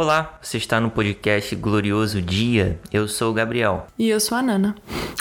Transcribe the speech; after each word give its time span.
Olá, 0.00 0.38
você 0.40 0.58
está 0.58 0.80
no 0.80 0.92
podcast 0.92 1.56
Glorioso 1.56 2.22
Dia. 2.22 2.78
Eu 2.92 3.08
sou 3.08 3.32
o 3.32 3.34
Gabriel. 3.34 3.88
E 3.98 4.08
eu 4.08 4.20
sou 4.20 4.38
a 4.38 4.42
Nana. 4.42 4.76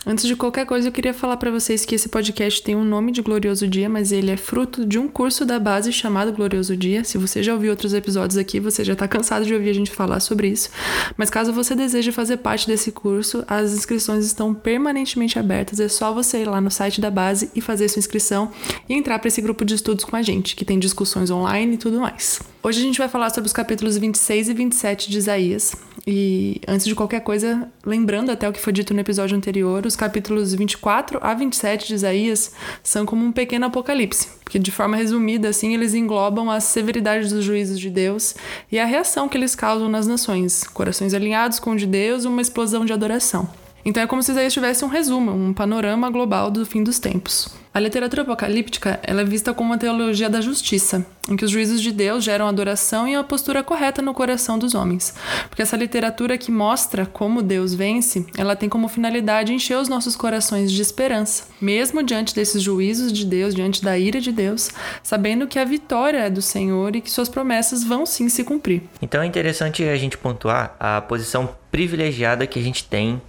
Antes 0.10 0.26
de 0.26 0.38
qualquer 0.38 0.66
coisa, 0.66 0.88
eu 0.88 0.92
queria 0.94 1.14
falar 1.14 1.36
para 1.36 1.52
vocês 1.52 1.84
que 1.84 1.94
esse 1.94 2.08
podcast 2.08 2.64
tem 2.64 2.78
um 2.78 2.86
nome 2.86 3.12
de 3.12 3.22
Glorioso 3.22 3.68
Dia, 3.68 3.90
mas 3.90 4.14
ele 4.14 4.32
é 4.32 4.38
fruto 4.38 4.86
de 4.86 4.98
um 4.98 5.06
curso 5.06 5.44
da 5.44 5.60
base 5.60 5.92
chamado 5.92 6.32
Glorioso 6.32 6.78
Dia. 6.78 7.04
Se 7.04 7.18
você 7.18 7.44
já 7.44 7.54
ouviu 7.54 7.72
outros 7.72 7.94
episódios 7.94 8.38
aqui, 8.38 8.58
você 8.58 8.86
já 8.86 8.94
está 8.94 9.06
cansado 9.06 9.46
de 9.46 9.54
ouvir 9.54 9.70
a 9.70 9.74
gente 9.74 9.92
falar 9.92 10.22
sobre 10.22 10.48
isso. 10.48 10.70
Mas 11.18 11.30
caso 11.30 11.52
você 11.52 11.76
deseje 11.76 12.14
fazer 12.14 12.38
parte 12.38 12.68
desse 12.68 12.90
curso, 12.90 13.44
as 13.50 13.74
inscrições 13.74 14.26
estão 14.26 14.54
permanentemente 14.54 15.38
abertas. 15.38 15.78
É 15.78 15.90
só 15.90 16.14
você 16.14 16.44
ir 16.44 16.46
lá 16.46 16.62
no 16.62 16.72
site 16.72 17.02
da 17.02 17.12
base 17.12 17.52
e 17.54 17.60
fazer 17.60 17.90
sua 17.90 18.00
inscrição 18.00 18.50
e 18.88 18.94
entrar 18.94 19.20
para 19.20 19.28
esse 19.28 19.42
grupo 19.42 19.66
de 19.66 19.76
estudos 19.76 20.06
com 20.06 20.16
a 20.16 20.22
gente, 20.22 20.56
que 20.56 20.64
tem 20.64 20.80
discussões 20.80 21.30
online 21.30 21.74
e 21.74 21.78
tudo 21.78 22.00
mais. 22.00 22.42
Hoje 22.64 22.80
a 22.80 22.84
gente 22.84 22.98
vai 22.98 23.10
falar 23.10 23.30
sobre 23.32 23.48
os 23.48 23.54
capítulos 23.54 23.98
26 23.98 24.48
e 24.48 24.54
27 24.54 25.12
de 25.12 25.18
Isaías. 25.18 25.76
E 26.10 26.62
antes 26.66 26.86
de 26.86 26.96
qualquer 26.96 27.20
coisa, 27.20 27.70
lembrando 27.86 28.32
até 28.32 28.48
o 28.48 28.54
que 28.54 28.62
foi 28.62 28.72
dito 28.72 28.94
no 28.94 29.00
episódio 29.02 29.36
anterior, 29.36 29.86
os 29.86 29.94
capítulos 29.94 30.54
24 30.54 31.20
a 31.22 31.34
27 31.34 31.86
de 31.86 31.96
Isaías 31.96 32.54
são 32.82 33.06
como 33.06 33.26
um 33.26 33.32
pequeno 33.34 33.66
apocalipse, 33.66 34.30
porque 34.42 34.58
de 34.58 34.72
forma 34.72 34.96
resumida 34.96 35.50
assim, 35.50 35.74
eles 35.74 35.94
englobam 35.94 36.50
a 36.50 36.62
severidade 36.62 37.28
dos 37.28 37.44
juízos 37.44 37.78
de 37.78 37.90
Deus 37.90 38.36
e 38.72 38.80
a 38.80 38.86
reação 38.86 39.28
que 39.28 39.38
eles 39.38 39.54
causam 39.54 39.90
nas 39.90 40.08
nações, 40.08 40.64
corações 40.64 41.14
alinhados 41.14 41.60
com 41.60 41.72
o 41.72 41.76
de 41.76 41.86
Deus, 41.86 42.24
uma 42.24 42.42
explosão 42.42 42.86
de 42.86 42.94
adoração. 42.94 43.67
Então 43.88 44.04
é 44.04 44.06
como 44.06 44.22
se 44.22 44.32
Isaías 44.32 44.52
tivesse 44.52 44.84
um 44.84 44.90
resumo, 44.90 45.32
um 45.32 45.54
panorama 45.54 46.10
global 46.10 46.52
do 46.52 46.66
fim 46.66 46.84
dos 46.84 47.00
tempos. 47.00 47.48
A 47.74 47.80
literatura 47.80 48.24
apocalíptica 48.24 49.00
é 49.02 49.24
vista 49.24 49.54
como 49.54 49.70
uma 49.70 49.78
teologia 49.78 50.30
da 50.30 50.42
justiça, 50.42 51.06
em 51.30 51.38
que 51.38 51.46
os 51.46 51.52
juízos 51.52 51.82
de 51.82 51.94
Deus 51.94 52.22
geram 52.22 52.50
adoração 52.50 53.08
e 53.08 53.16
a 53.16 53.24
postura 53.24 53.64
correta 53.64 54.02
no 54.02 54.14
coração 54.14 54.60
dos 54.60 54.76
homens. 54.76 55.16
Porque 55.48 55.62
essa 55.62 55.78
literatura 55.78 56.38
que 56.38 56.52
mostra 56.52 57.06
como 57.06 57.42
Deus 57.42 57.74
vence, 57.74 58.26
ela 58.38 58.58
tem 58.58 58.68
como 58.68 58.90
finalidade 58.90 59.54
encher 59.54 59.78
os 59.78 59.88
nossos 59.88 60.18
corações 60.18 60.70
de 60.70 60.82
esperança, 60.82 61.46
mesmo 61.62 62.04
diante 62.04 62.36
desses 62.36 62.62
juízos 62.62 63.14
de 63.14 63.26
Deus, 63.26 63.56
diante 63.56 63.82
da 63.82 63.98
ira 63.98 64.20
de 64.20 64.34
Deus, 64.34 64.70
sabendo 65.02 65.48
que 65.48 65.60
a 65.60 65.64
vitória 65.64 66.26
é 66.26 66.30
do 66.30 66.42
Senhor 66.42 66.94
e 66.94 67.00
que 67.00 67.10
suas 67.10 67.30
promessas 67.30 67.86
vão 67.86 68.06
sim 68.06 68.28
se 68.28 68.44
cumprir. 68.44 68.84
Então 69.02 69.22
é 69.22 69.26
interessante 69.26 69.82
a 69.86 69.96
gente 69.96 70.18
pontuar 70.18 70.76
a 70.78 71.00
posição 71.00 71.56
privilegiada 71.72 72.46
que 72.46 72.60
a 72.60 72.62
gente 72.62 72.84
tem 72.84 73.22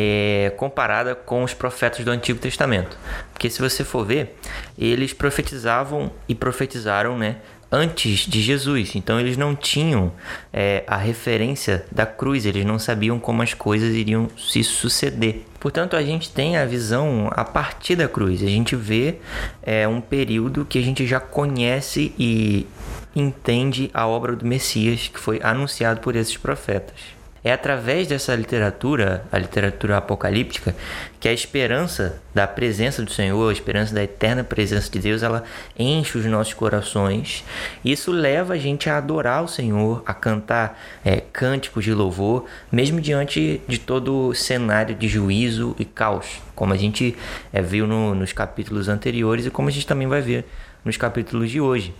é, 0.00 0.52
comparada 0.56 1.16
com 1.16 1.42
os 1.42 1.52
profetas 1.52 2.04
do 2.04 2.10
Antigo 2.12 2.38
Testamento. 2.38 2.96
Porque 3.32 3.50
se 3.50 3.60
você 3.60 3.82
for 3.82 4.06
ver, 4.06 4.38
eles 4.78 5.12
profetizavam 5.12 6.12
e 6.28 6.36
profetizaram, 6.36 7.18
né? 7.18 7.38
Antes 7.70 8.20
de 8.20 8.40
Jesus, 8.40 8.94
então 8.94 9.18
eles 9.18 9.36
não 9.36 9.56
tinham 9.56 10.12
é, 10.52 10.84
a 10.86 10.96
referência 10.96 11.84
da 11.90 12.06
cruz, 12.06 12.46
eles 12.46 12.64
não 12.64 12.78
sabiam 12.78 13.18
como 13.18 13.42
as 13.42 13.52
coisas 13.52 13.92
iriam 13.92 14.30
se 14.38 14.62
suceder. 14.62 15.42
Portanto, 15.58 15.96
a 15.96 16.02
gente 16.02 16.30
tem 16.30 16.56
a 16.56 16.64
visão 16.64 17.28
a 17.32 17.44
partir 17.44 17.96
da 17.96 18.08
cruz, 18.08 18.40
a 18.40 18.46
gente 18.46 18.76
vê 18.76 19.16
é, 19.62 19.86
um 19.86 20.00
período 20.00 20.64
que 20.64 20.78
a 20.78 20.82
gente 20.82 21.06
já 21.06 21.18
conhece 21.18 22.14
e 22.16 22.66
entende 23.14 23.90
a 23.92 24.06
obra 24.06 24.36
do 24.36 24.46
Messias 24.46 25.08
que 25.08 25.18
foi 25.18 25.40
anunciado 25.42 26.00
por 26.00 26.14
esses 26.14 26.36
profetas. 26.36 27.17
É 27.42 27.52
através 27.52 28.08
dessa 28.08 28.34
literatura, 28.34 29.24
a 29.30 29.38
literatura 29.38 29.96
apocalíptica, 29.96 30.74
que 31.20 31.28
a 31.28 31.32
esperança 31.32 32.20
da 32.34 32.46
presença 32.46 33.02
do 33.02 33.12
Senhor, 33.12 33.48
a 33.48 33.52
esperança 33.52 33.94
da 33.94 34.02
eterna 34.02 34.42
presença 34.42 34.90
de 34.90 34.98
Deus, 34.98 35.22
ela 35.22 35.44
enche 35.78 36.18
os 36.18 36.24
nossos 36.26 36.54
corações. 36.54 37.44
Isso 37.84 38.10
leva 38.10 38.54
a 38.54 38.58
gente 38.58 38.90
a 38.90 38.98
adorar 38.98 39.44
o 39.44 39.48
Senhor, 39.48 40.02
a 40.04 40.12
cantar 40.12 40.80
é, 41.04 41.20
cânticos 41.20 41.84
de 41.84 41.94
louvor, 41.94 42.46
mesmo 42.70 43.00
diante 43.00 43.60
de 43.68 43.78
todo 43.78 44.28
o 44.28 44.34
cenário 44.34 44.94
de 44.94 45.08
juízo 45.08 45.76
e 45.78 45.84
caos, 45.84 46.40
como 46.54 46.72
a 46.72 46.76
gente 46.76 47.16
é, 47.52 47.62
viu 47.62 47.86
no, 47.86 48.14
nos 48.14 48.32
capítulos 48.32 48.88
anteriores 48.88 49.46
e 49.46 49.50
como 49.50 49.68
a 49.68 49.72
gente 49.72 49.86
também 49.86 50.08
vai 50.08 50.20
ver 50.20 50.44
nos 50.88 50.96
capítulos 50.96 51.50
de 51.50 51.60
hoje. 51.60 51.94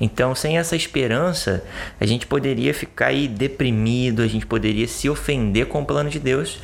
Então, 0.00 0.34
sem 0.34 0.56
essa 0.56 0.74
esperança, 0.74 1.62
a 2.00 2.06
gente 2.06 2.26
poderia 2.26 2.72
ficar 2.72 3.08
aí 3.08 3.28
deprimido, 3.28 4.22
a 4.22 4.26
gente 4.26 4.46
poderia 4.46 4.88
se 4.88 5.10
ofender 5.10 5.66
com 5.66 5.82
o 5.82 5.84
plano 5.84 6.08
de 6.08 6.18
Deus, 6.18 6.58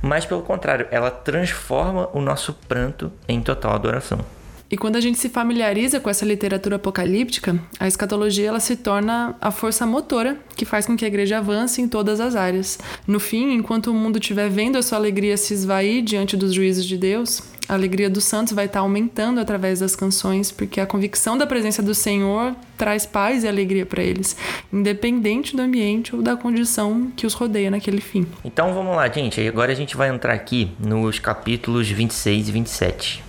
mas 0.00 0.24
pelo 0.24 0.42
contrário, 0.42 0.86
ela 0.90 1.10
transforma 1.10 2.08
o 2.12 2.20
nosso 2.20 2.52
pranto 2.68 3.10
em 3.26 3.40
total 3.40 3.74
adoração. 3.74 4.24
E 4.70 4.76
quando 4.76 4.96
a 4.96 5.00
gente 5.00 5.18
se 5.18 5.28
familiariza 5.28 6.00
com 6.00 6.10
essa 6.10 6.24
literatura 6.24 6.76
apocalíptica, 6.76 7.56
a 7.78 7.86
escatologia 7.86 8.48
ela 8.48 8.58
se 8.58 8.76
torna 8.76 9.36
a 9.40 9.50
força 9.50 9.86
motora 9.86 10.38
que 10.56 10.64
faz 10.64 10.84
com 10.84 10.96
que 10.96 11.04
a 11.04 11.08
igreja 11.08 11.38
avance 11.38 11.80
em 11.80 11.86
todas 11.86 12.18
as 12.18 12.34
áreas. 12.34 12.78
No 13.06 13.20
fim, 13.20 13.52
enquanto 13.52 13.92
o 13.92 13.94
mundo 13.94 14.18
estiver 14.18 14.48
vendo 14.48 14.76
a 14.76 14.82
sua 14.82 14.98
alegria 14.98 15.36
se 15.36 15.54
esvair 15.54 16.02
diante 16.02 16.36
dos 16.36 16.52
juízos 16.52 16.86
de 16.86 16.96
Deus, 16.96 17.40
a 17.68 17.74
alegria 17.74 18.10
dos 18.10 18.24
santos 18.24 18.52
vai 18.52 18.66
estar 18.66 18.80
aumentando 18.80 19.40
através 19.40 19.80
das 19.80 19.96
canções, 19.96 20.50
porque 20.50 20.80
a 20.80 20.86
convicção 20.86 21.38
da 21.38 21.46
presença 21.46 21.82
do 21.82 21.94
Senhor 21.94 22.54
traz 22.76 23.06
paz 23.06 23.44
e 23.44 23.48
alegria 23.48 23.86
para 23.86 24.02
eles, 24.02 24.36
independente 24.72 25.56
do 25.56 25.62
ambiente 25.62 26.14
ou 26.14 26.22
da 26.22 26.36
condição 26.36 27.10
que 27.16 27.26
os 27.26 27.34
rodeia 27.34 27.70
naquele 27.70 28.00
fim. 28.00 28.26
Então 28.44 28.74
vamos 28.74 28.94
lá, 28.94 29.08
gente. 29.08 29.40
Agora 29.46 29.72
a 29.72 29.74
gente 29.74 29.96
vai 29.96 30.08
entrar 30.08 30.34
aqui 30.34 30.70
nos 30.78 31.18
capítulos 31.18 31.88
26 31.88 32.48
e 32.48 32.52
27. 32.52 33.24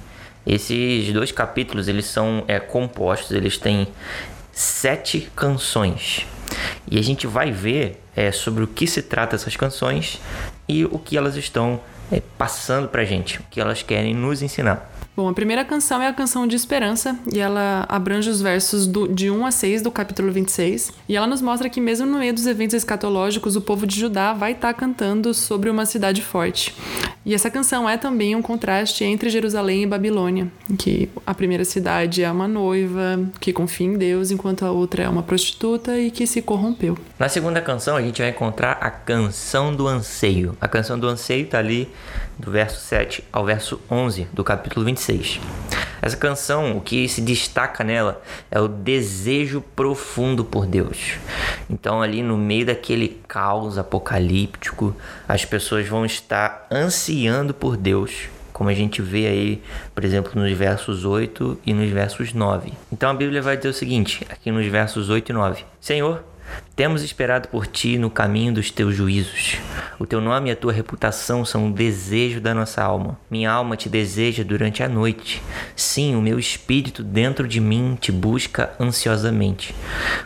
Esses 0.46 1.12
dois 1.14 1.32
capítulos 1.32 1.88
eles 1.88 2.06
são 2.06 2.44
é, 2.48 2.60
compostos, 2.60 3.32
eles 3.32 3.58
têm 3.58 3.88
sete 4.52 5.30
canções. 5.36 6.26
E 6.90 7.00
a 7.00 7.02
gente 7.02 7.26
vai 7.26 7.52
ver 7.52 8.02
é, 8.16 8.32
sobre 8.32 8.64
o 8.64 8.68
que 8.68 8.86
se 8.86 9.02
trata 9.02 9.36
essas 9.36 9.56
canções 9.56 10.20
e 10.68 10.86
o 10.86 11.00
que 11.00 11.18
elas 11.18 11.36
estão 11.36 11.80
é, 12.12 12.22
passando 12.38 12.88
pra 12.88 13.04
gente, 13.04 13.40
o 13.40 13.44
que 13.50 13.60
elas 13.60 13.82
querem 13.84 14.14
nos 14.14 14.42
ensinar. 14.42 14.92
Bom, 15.16 15.30
a 15.30 15.34
primeira 15.34 15.64
canção 15.64 16.02
é 16.02 16.08
a 16.10 16.14
canção 16.14 16.46
de 16.46 16.58
esperança 16.58 17.18
e 17.34 17.40
ela 17.40 17.86
abrange 17.88 18.30
os 18.30 18.42
versos 18.42 18.86
do, 18.86 19.08
de 19.08 19.32
1 19.32 19.46
a 19.46 19.52
6 19.52 19.82
do 19.82 19.90
capítulo 19.90 20.30
26. 20.30 20.92
E 21.08 21.16
ela 21.16 21.26
nos 21.26 21.42
mostra 21.42 21.70
que, 21.70 21.80
mesmo 21.80 22.06
no 22.06 22.18
meio 22.20 22.34
dos 22.34 22.46
eventos 22.46 22.74
escatológicos, 22.74 23.56
o 23.56 23.62
povo 23.62 23.88
de 23.88 23.98
Judá 23.98 24.34
vai 24.34 24.52
estar 24.52 24.74
tá 24.74 24.80
cantando 24.80 25.34
sobre 25.34 25.70
uma 25.70 25.86
cidade 25.86 26.22
forte. 26.22 26.76
E 27.26 27.34
essa 27.34 27.50
canção 27.50 27.90
é 27.90 27.98
também 27.98 28.36
um 28.36 28.42
contraste 28.42 29.04
entre 29.04 29.32
Jerusalém 29.32 29.82
e 29.82 29.88
Babilônia, 29.88 30.48
que 30.78 31.10
a 31.26 31.34
primeira 31.34 31.66
cidade 31.66 32.22
é 32.22 32.32
uma 32.32 32.48
noiva 32.48 33.20
que 33.40 33.52
confia 33.52 33.88
em 33.88 33.98
Deus, 33.98 34.30
enquanto 34.30 34.64
a 34.64 34.70
outra 34.72 35.04
é 35.04 35.10
uma 35.10 35.24
prostituta 35.24 35.98
e 35.98 36.12
que 36.12 36.28
se 36.28 36.40
corrompeu. 36.40 36.96
Na 37.18 37.28
segunda 37.28 37.60
canção, 37.62 37.98
a 37.98 38.02
gente 38.02 38.22
vai 38.22 38.30
encontrar 38.30 38.74
a 38.74 38.92
canção 38.92 39.76
do 39.76 39.88
anseio. 39.88 40.56
A 40.62 40.68
canção 40.68 41.00
do 41.00 41.08
anseio 41.08 41.46
está 41.46 41.58
ali 41.58 41.90
do 42.38 42.52
verso 42.52 42.80
7 42.80 43.24
ao 43.32 43.44
verso 43.44 43.82
11 43.90 44.28
do 44.32 44.44
capítulo 44.44 44.86
26. 44.86 45.40
Essa 46.06 46.16
canção, 46.16 46.78
o 46.78 46.82
que 46.82 47.10
se 47.10 47.20
destaca 47.20 47.84
nela 47.84 48.22
é 48.52 48.62
o 48.62 48.68
desejo 48.68 49.60
profundo 49.76 50.46
por 50.46 50.68
Deus. 50.68 51.18
Então, 51.68 52.00
ali 52.00 52.22
no 52.22 52.38
meio 52.38 52.68
daquele 52.68 53.20
caos 53.28 53.76
apocalíptico, 53.80 54.96
as 55.28 55.46
pessoas 55.46 55.88
vão 55.88 56.06
estar 56.06 56.68
ansiando 56.72 57.56
por 57.56 57.76
Deus, 57.76 58.30
como 58.54 58.70
a 58.70 58.74
gente 58.76 59.02
vê 59.02 59.26
aí, 59.26 59.64
por 59.96 60.06
exemplo, 60.06 60.40
nos 60.40 60.56
versos 60.56 61.06
8 61.06 61.62
e 61.66 61.74
nos 61.74 61.90
versos 61.90 62.34
9. 62.34 62.74
Então 62.92 63.10
a 63.10 63.14
Bíblia 63.16 63.42
vai 63.42 63.58
dizer 63.58 63.70
o 63.70 63.74
seguinte, 63.74 64.28
aqui 64.30 64.52
nos 64.52 64.68
versos 64.68 65.10
8 65.10 65.32
e 65.32 65.34
9: 65.34 65.66
Senhor, 65.82 66.24
temos 66.76 67.02
esperado 67.02 67.48
por 67.48 67.66
ti 67.66 67.98
no 67.98 68.10
caminho 68.10 68.54
dos 68.54 68.70
teus 68.70 68.96
juízos. 68.96 69.58
O 69.98 70.06
teu 70.06 70.20
nome 70.20 70.50
e 70.50 70.52
a 70.52 70.56
tua 70.56 70.74
reputação 70.74 71.46
são 71.46 71.68
o 71.68 71.74
desejo 71.74 72.42
da 72.42 72.54
nossa 72.54 72.84
alma. 72.84 73.18
Minha 73.32 73.52
alma 73.52 73.78
te 73.78 73.88
deseja 73.88 74.44
durante 74.44 74.84
a 74.84 74.90
noite. 74.90 75.42
Sim, 75.76 76.16
o 76.16 76.22
meu 76.22 76.38
espírito 76.38 77.02
dentro 77.02 77.48
de 77.48 77.62
mim 77.62 77.98
te 78.00 78.12
busca 78.12 78.74
ansiosamente. 78.80 79.74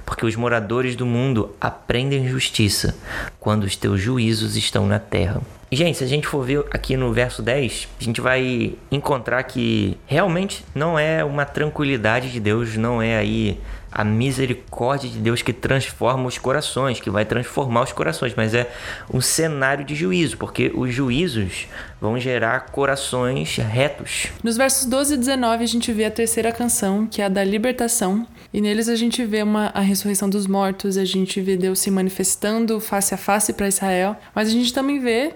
Porque 0.06 0.26
os 0.26 0.36
moradores 0.36 0.96
do 0.96 1.06
mundo 1.06 1.56
aprendem 1.62 2.28
justiça 2.28 2.98
quando 3.40 3.64
os 3.64 3.76
teus 3.76 4.02
juízos 4.02 4.56
estão 4.56 4.88
na 4.88 4.98
terra. 4.98 5.42
Gente, 5.72 6.00
se 6.00 6.04
a 6.04 6.08
gente 6.08 6.26
for 6.26 6.44
ver 6.44 6.66
aqui 6.72 6.98
no 6.98 7.14
verso 7.14 7.44
10, 7.44 7.88
a 8.02 8.04
gente 8.04 8.20
vai 8.20 8.74
encontrar 8.92 9.44
que 9.44 9.96
realmente 10.08 10.66
não 10.74 10.98
é 10.98 11.24
uma 11.24 11.46
tranquilidade 11.46 12.32
de 12.32 12.40
Deus, 12.40 12.76
não 12.76 13.00
é 13.00 13.16
aí 13.16 13.60
a 13.92 14.04
misericórdia 14.04 15.08
de 15.08 15.20
Deus 15.20 15.44
que 15.44 15.54
transforma 15.54 16.26
os 16.26 16.40
corações, 16.40 17.00
que 17.00 17.12
vai 17.12 17.24
transformar 17.24 17.84
os 17.84 17.92
corações, 17.92 18.34
mas 18.36 18.56
é 18.56 18.68
um 19.14 19.22
cenário 19.22 19.86
de 19.86 19.94
juízo, 19.94 20.38
porque 20.38 20.72
os 20.74 20.92
juízos 20.92 21.68
vão 22.00 22.20
gerar 22.20 22.68
corações 22.72 23.58
retos. 23.58 24.28
Nos 24.44 24.58
versos 24.58 24.86
12 24.86 25.14
e 25.14 25.18
19 25.18 25.64
a 25.64 25.68
gente 25.68 25.92
vê 25.92 26.06
a 26.06 26.12
terceira 26.12 26.52
canção, 26.52 27.06
que 27.06 27.22
é 27.22 27.26
a 27.26 27.30
da 27.30 27.44
libertação, 27.44 28.26
e 28.54 28.62
neles 28.62 28.90
a 28.90 28.96
gente 28.96 29.24
vê 29.26 29.44
uma, 29.44 29.68
a 29.74 29.82
ressurreição 29.82 30.30
dos 30.30 30.48
mortos, 30.48 30.98
a 30.98 31.06
gente 31.06 31.40
vê 31.42 31.56
Deus 31.56 31.80
se 31.80 31.92
manifestando 31.92 32.80
face 32.80 33.14
a 33.14 33.18
face 33.18 33.54
para 33.54 33.68
Israel, 33.68 34.16
mas 34.34 34.48
a 34.48 34.52
gente 34.52 34.74
também 34.74 35.00
vê 35.00 35.34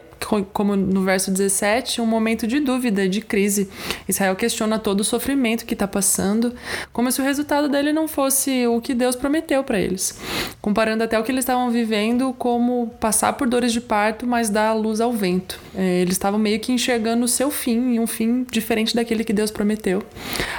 como 0.53 0.75
no 0.75 1.03
verso 1.03 1.31
17, 1.31 2.01
um 2.01 2.05
momento 2.05 2.47
de 2.47 2.59
dúvida, 2.59 3.07
de 3.07 3.21
crise. 3.21 3.69
Israel 4.07 4.35
questiona 4.35 4.79
todo 4.79 5.01
o 5.01 5.03
sofrimento 5.03 5.65
que 5.65 5.73
está 5.73 5.87
passando, 5.87 6.53
como 6.91 7.11
se 7.11 7.21
o 7.21 7.23
resultado 7.23 7.69
dele 7.69 7.91
não 7.91 8.07
fosse 8.07 8.65
o 8.67 8.79
que 8.81 8.93
Deus 8.93 9.15
prometeu 9.15 9.63
para 9.63 9.79
eles. 9.79 10.19
Comparando 10.61 11.03
até 11.03 11.19
o 11.19 11.23
que 11.23 11.31
eles 11.31 11.43
estavam 11.43 11.69
vivendo 11.71 12.33
como 12.37 12.87
passar 12.99 13.33
por 13.33 13.47
dores 13.47 13.73
de 13.73 13.81
parto, 13.81 14.25
mas 14.25 14.49
dar 14.49 14.73
luz 14.73 15.01
ao 15.01 15.11
vento. 15.11 15.59
É, 15.75 16.01
eles 16.01 16.13
estavam 16.13 16.39
meio 16.39 16.52
que 16.59 16.71
enxergando 16.71 17.25
o 17.25 17.27
seu 17.27 17.51
fim, 17.51 17.99
um 17.99 18.07
fim 18.07 18.45
diferente 18.49 18.95
daquele 18.95 19.23
que 19.23 19.33
Deus 19.33 19.51
prometeu. 19.51 20.03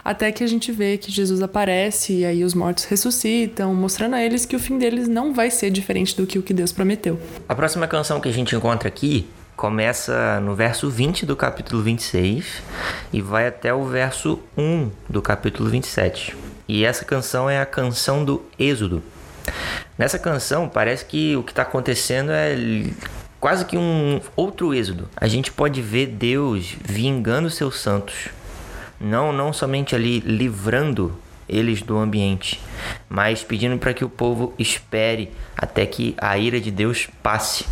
Até 0.04 0.30
que 0.32 0.44
a 0.44 0.46
gente 0.46 0.70
vê 0.72 0.96
que 0.98 1.10
Jesus 1.10 1.42
aparece 1.42 2.12
e 2.12 2.24
aí 2.24 2.44
os 2.44 2.54
mortos 2.54 2.84
ressuscitam, 2.84 3.74
mostrando 3.74 4.14
a 4.14 4.22
eles 4.22 4.44
que 4.44 4.56
o 4.56 4.58
fim 4.58 4.78
deles 4.78 5.08
não 5.08 5.32
vai 5.32 5.50
ser 5.50 5.70
diferente 5.70 6.16
do 6.16 6.26
que 6.26 6.38
o 6.38 6.42
que 6.42 6.54
Deus 6.54 6.72
prometeu. 6.72 7.18
A 7.48 7.54
próxima 7.54 7.86
canção 7.86 8.20
que 8.20 8.28
a 8.28 8.32
gente 8.32 8.54
encontra 8.54 8.88
aqui 8.88 9.26
começa 9.56 10.40
no 10.40 10.54
verso 10.54 10.90
20 10.90 11.24
do 11.26 11.36
capítulo 11.36 11.82
26 11.82 12.62
e 13.12 13.20
vai 13.20 13.46
até 13.46 13.72
o 13.72 13.84
verso 13.84 14.40
1 14.56 14.90
do 15.08 15.22
capítulo 15.22 15.70
27. 15.70 16.36
E 16.66 16.84
essa 16.84 17.04
canção 17.04 17.48
é 17.48 17.60
a 17.60 17.66
canção 17.66 18.24
do 18.24 18.42
Êxodo. 18.58 19.02
Nessa 19.96 20.18
canção, 20.18 20.68
parece 20.68 21.04
que 21.04 21.36
o 21.36 21.42
que 21.42 21.52
está 21.52 21.62
acontecendo 21.62 22.32
é 22.32 22.56
quase 23.44 23.66
que 23.66 23.76
um 23.76 24.22
outro 24.34 24.72
êxodo. 24.72 25.06
A 25.14 25.28
gente 25.28 25.52
pode 25.52 25.82
ver 25.82 26.06
Deus 26.06 26.74
vingando 26.82 27.50
seus 27.50 27.78
santos. 27.78 28.28
Não, 28.98 29.34
não 29.34 29.52
somente 29.52 29.94
ali 29.94 30.20
livrando 30.20 31.14
eles 31.46 31.82
do 31.82 31.98
ambiente, 31.98 32.58
mas 33.06 33.44
pedindo 33.44 33.76
para 33.76 33.92
que 33.92 34.02
o 34.02 34.08
povo 34.08 34.54
espere 34.58 35.30
até 35.54 35.84
que 35.84 36.14
a 36.16 36.38
ira 36.38 36.58
de 36.58 36.70
Deus 36.70 37.06
passe. 37.22 37.66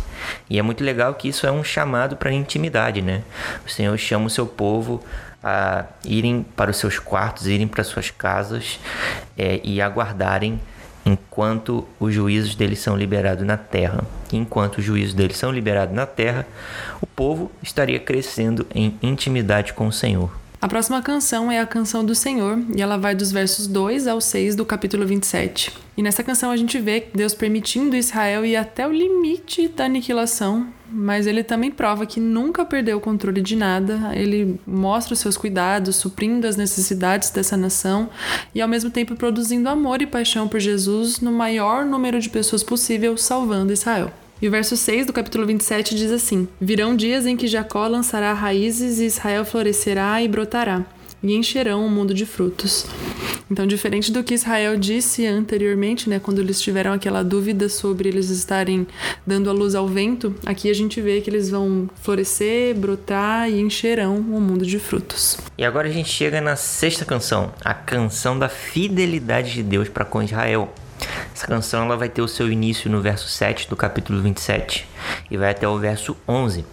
E 0.47 0.59
é 0.59 0.61
muito 0.61 0.83
legal 0.83 1.15
que 1.15 1.27
isso 1.27 1.47
é 1.47 1.51
um 1.51 1.63
chamado 1.63 2.17
para 2.17 2.31
intimidade, 2.31 3.01
né? 3.01 3.23
O 3.65 3.69
Senhor 3.71 3.97
chama 3.97 4.27
o 4.27 4.29
seu 4.29 4.45
povo 4.45 5.03
a 5.43 5.85
irem 6.05 6.45
para 6.55 6.69
os 6.69 6.77
seus 6.77 6.99
quartos, 6.99 7.47
irem 7.47 7.67
para 7.67 7.83
suas 7.83 8.11
casas 8.11 8.79
é, 9.35 9.59
e 9.63 9.81
aguardarem 9.81 10.61
enquanto 11.05 11.85
os 11.99 12.13
juízos 12.13 12.55
deles 12.55 12.79
são 12.79 12.95
liberados 12.95 13.45
na 13.45 13.57
terra. 13.57 14.03
enquanto 14.31 14.79
os 14.79 14.83
juízos 14.83 15.13
deles 15.13 15.37
são 15.37 15.51
liberados 15.51 15.95
na 15.95 16.05
terra, 16.05 16.47
o 17.01 17.05
povo 17.05 17.51
estaria 17.61 17.99
crescendo 17.99 18.65
em 18.73 18.97
intimidade 19.01 19.73
com 19.73 19.87
o 19.87 19.91
Senhor. 19.91 20.31
A 20.63 20.67
próxima 20.67 21.01
canção 21.01 21.51
é 21.51 21.59
a 21.59 21.67
canção 21.67 22.05
do 22.05 22.15
Senhor 22.15 22.57
e 22.73 22.81
ela 22.81 22.97
vai 22.97 23.13
dos 23.13 23.33
versos 23.33 23.67
2 23.67 24.07
ao 24.07 24.21
6 24.21 24.55
do 24.55 24.65
capítulo 24.65 25.05
27. 25.05 25.73
E 25.97 26.01
nessa 26.01 26.23
canção 26.23 26.51
a 26.51 26.55
gente 26.55 26.79
vê 26.79 27.05
Deus 27.13 27.33
permitindo 27.33 27.97
Israel 27.97 28.45
ir 28.45 28.55
até 28.55 28.87
o 28.87 28.91
limite 28.91 29.67
da 29.67 29.83
aniquilação, 29.83 30.67
mas 30.93 31.25
ele 31.25 31.43
também 31.43 31.71
prova 31.71 32.05
que 32.05 32.19
nunca 32.19 32.63
perdeu 32.63 32.97
o 32.97 33.01
controle 33.01 33.41
de 33.41 33.55
nada. 33.55 34.11
Ele 34.13 34.59
mostra 34.65 35.13
os 35.13 35.19
seus 35.19 35.35
cuidados, 35.35 35.95
suprindo 35.95 36.45
as 36.45 36.55
necessidades 36.55 37.31
dessa 37.31 37.57
nação 37.57 38.09
e 38.53 38.61
ao 38.61 38.67
mesmo 38.67 38.89
tempo 38.89 39.15
produzindo 39.15 39.67
amor 39.67 40.01
e 40.01 40.07
paixão 40.07 40.47
por 40.47 40.59
Jesus 40.59 41.19
no 41.19 41.31
maior 41.31 41.83
número 41.83 42.19
de 42.19 42.29
pessoas 42.29 42.63
possível, 42.63 43.17
salvando 43.17 43.73
Israel. 43.73 44.11
E 44.41 44.47
o 44.47 44.51
verso 44.51 44.75
6 44.75 45.05
do 45.05 45.13
capítulo 45.13 45.45
27 45.45 45.95
diz 45.95 46.11
assim: 46.11 46.47
Virão 46.59 46.95
dias 46.95 47.25
em 47.25 47.37
que 47.37 47.47
Jacó 47.47 47.87
lançará 47.87 48.33
raízes 48.33 48.99
e 48.99 49.05
Israel 49.05 49.45
florescerá 49.45 50.21
e 50.21 50.27
brotará, 50.27 50.83
e 51.23 51.33
encherão 51.33 51.85
o 51.85 51.89
mundo 51.89 52.13
de 52.13 52.25
frutos. 52.25 52.85
Então, 53.49 53.67
diferente 53.67 54.11
do 54.11 54.23
que 54.23 54.33
Israel 54.33 54.77
disse 54.77 55.25
anteriormente, 55.25 56.09
né, 56.09 56.19
quando 56.19 56.39
eles 56.39 56.59
tiveram 56.59 56.91
aquela 56.91 57.23
dúvida 57.23 57.69
sobre 57.69 58.09
eles 58.09 58.29
estarem 58.29 58.87
dando 59.25 59.49
a 59.49 59.53
luz 59.53 59.75
ao 59.75 59.87
vento, 59.87 60.35
aqui 60.45 60.69
a 60.69 60.73
gente 60.73 60.99
vê 60.99 61.21
que 61.21 61.29
eles 61.29 61.49
vão 61.49 61.89
florescer, 62.01 62.75
brotar 62.75 63.49
e 63.49 63.59
encherão 63.59 64.17
o 64.17 64.41
mundo 64.41 64.65
de 64.65 64.79
frutos. 64.79 65.37
E 65.57 65.63
agora 65.63 65.87
a 65.87 65.91
gente 65.91 66.09
chega 66.09 66.41
na 66.41 66.55
sexta 66.55 67.05
canção, 67.05 67.53
a 67.63 67.73
canção 67.73 68.37
da 68.37 68.49
fidelidade 68.49 69.53
de 69.53 69.63
Deus 69.63 69.87
para 69.87 70.05
com 70.05 70.23
Israel. 70.23 70.73
Essa 71.33 71.47
canção 71.47 71.83
ela 71.83 71.97
vai 71.97 72.09
ter 72.09 72.21
o 72.21 72.27
seu 72.27 72.51
início 72.51 72.89
no 72.89 73.01
verso 73.01 73.27
7 73.27 73.69
do 73.69 73.75
capítulo 73.75 74.21
27 74.21 74.87
e 75.29 75.37
vai 75.37 75.51
até 75.51 75.67
o 75.67 75.77
verso 75.77 76.15
11. 76.27 76.65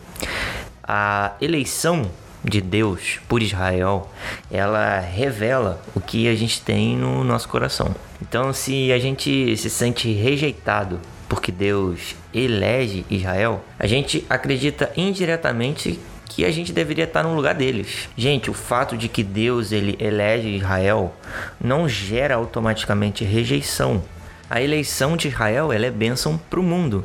A 0.83 1.35
eleição 1.41 2.11
de 2.45 2.61
Deus 2.61 3.21
por 3.29 3.43
Israel, 3.43 4.11
ela 4.51 4.99
revela 5.01 5.83
o 5.95 6.01
que 6.01 6.29
a 6.29 6.35
gente 6.35 6.61
tem 6.63 6.97
no 6.97 7.23
nosso 7.25 7.49
coração. 7.49 7.95
Então, 8.23 8.53
se 8.53 8.93
a 8.93 8.99
gente 8.99 9.57
se 9.57 9.71
sente 9.71 10.13
rejeitado 10.13 11.01
porque 11.29 11.53
Deus 11.53 12.17
elege 12.35 13.05
Israel, 13.09 13.65
a 13.79 13.87
gente 13.87 14.25
acredita 14.29 14.91
indiretamente 14.97 16.01
que 16.27 16.45
a 16.45 16.51
gente 16.51 16.73
deveria 16.73 17.05
estar 17.05 17.23
no 17.23 17.35
lugar 17.35 17.55
deles. 17.55 18.09
Gente, 18.17 18.51
o 18.51 18.55
fato 18.55 18.97
de 18.97 19.09
que 19.09 19.23
Deus 19.23 19.73
ele 19.73 19.97
elege 20.01 20.49
Israel 20.49 21.15
não 21.61 21.89
gera 21.89 22.35
automaticamente 22.35 23.25
rejeição 23.25 24.03
a 24.51 24.61
eleição 24.61 25.17
de 25.17 25.29
Israel 25.29 25.73
ela 25.73 25.87
é 25.87 25.91
bênção 25.93 26.37
para 26.51 26.59
o 26.59 26.63
mundo. 26.63 27.05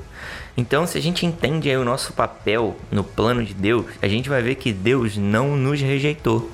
Então, 0.57 0.87
se 0.87 0.97
a 0.97 1.01
gente 1.01 1.25
entende 1.25 1.75
o 1.75 1.83
nosso 1.83 2.13
papel 2.13 2.77
no 2.89 3.03
plano 3.03 3.43
de 3.43 3.53
Deus, 3.53 3.85
a 4.01 4.07
gente 4.07 4.29
vai 4.29 4.41
ver 4.41 4.55
que 4.55 4.71
Deus 4.71 5.17
não 5.17 5.57
nos 5.57 5.81
rejeitou 5.81 6.49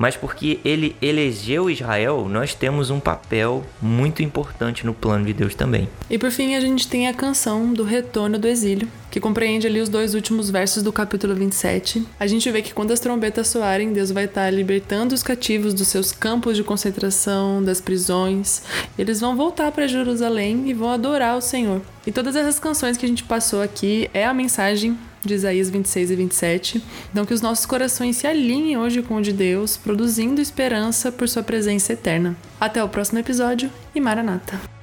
mas 0.00 0.16
porque 0.16 0.58
ele 0.64 0.96
elegeu 1.02 1.68
Israel, 1.68 2.26
nós 2.26 2.54
temos 2.54 2.88
um 2.88 2.98
papel 2.98 3.62
muito 3.82 4.22
importante 4.22 4.86
no 4.86 4.94
plano 4.94 5.26
de 5.26 5.34
Deus 5.34 5.54
também. 5.54 5.90
E 6.08 6.16
por 6.16 6.30
fim, 6.30 6.54
a 6.54 6.60
gente 6.60 6.88
tem 6.88 7.06
a 7.06 7.12
canção 7.12 7.74
do 7.74 7.84
retorno 7.84 8.38
do 8.38 8.48
exílio, 8.48 8.88
que 9.10 9.20
compreende 9.20 9.66
ali 9.66 9.78
os 9.78 9.90
dois 9.90 10.14
últimos 10.14 10.48
versos 10.48 10.82
do 10.82 10.90
capítulo 10.90 11.34
27. 11.34 12.02
A 12.18 12.26
gente 12.26 12.50
vê 12.50 12.62
que 12.62 12.72
quando 12.72 12.92
as 12.92 13.00
trombetas 13.00 13.48
soarem, 13.48 13.92
Deus 13.92 14.10
vai 14.10 14.24
estar 14.24 14.50
libertando 14.50 15.14
os 15.14 15.22
cativos 15.22 15.74
dos 15.74 15.88
seus 15.88 16.12
campos 16.12 16.56
de 16.56 16.64
concentração, 16.64 17.62
das 17.62 17.78
prisões. 17.78 18.62
Eles 18.98 19.20
vão 19.20 19.36
voltar 19.36 19.70
para 19.70 19.86
Jerusalém 19.86 20.70
e 20.70 20.72
vão 20.72 20.90
adorar 20.90 21.36
o 21.36 21.42
Senhor. 21.42 21.82
E 22.06 22.10
todas 22.10 22.34
essas 22.34 22.58
canções 22.58 22.96
que 22.96 23.04
a 23.04 23.08
gente 23.08 23.24
passou 23.24 23.60
aqui 23.60 24.08
é 24.14 24.24
a 24.24 24.32
mensagem 24.32 24.96
de 25.24 25.34
Isaías 25.34 25.70
26 25.70 26.10
e 26.10 26.16
27. 26.16 26.84
Então, 27.10 27.26
que 27.26 27.34
os 27.34 27.40
nossos 27.40 27.66
corações 27.66 28.16
se 28.16 28.26
alinhem 28.26 28.76
hoje 28.76 29.02
com 29.02 29.16
o 29.16 29.22
de 29.22 29.32
Deus, 29.32 29.76
produzindo 29.76 30.40
esperança 30.40 31.12
por 31.12 31.28
sua 31.28 31.42
presença 31.42 31.92
eterna. 31.92 32.36
Até 32.60 32.82
o 32.82 32.88
próximo 32.88 33.18
episódio 33.18 33.70
e 33.94 34.00
Maranata! 34.00 34.79